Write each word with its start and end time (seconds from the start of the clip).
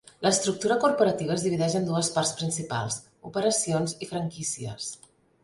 L'estructura 0.25 0.77
corporativa 0.83 1.35
es 1.35 1.43
divideix 1.47 1.75
en 1.81 1.85
dues 1.89 2.09
parts 2.15 2.31
principals: 2.41 2.99
operacions 3.31 3.95
i 4.07 4.11
franquícies. 4.15 4.91